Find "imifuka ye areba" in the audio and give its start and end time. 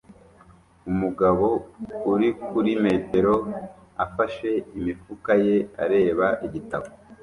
4.77-6.27